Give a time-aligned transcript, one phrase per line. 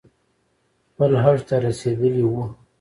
[0.89, 2.43] خپل اوج ته رسیدلي ؤ